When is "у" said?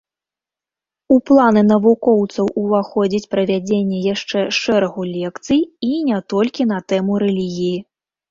1.15-1.17